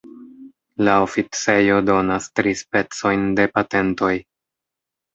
[0.87, 4.15] La oficejo donas tri specojn de patentoj.